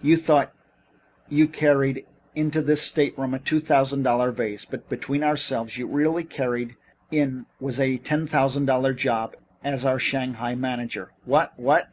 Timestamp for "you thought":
0.00-0.54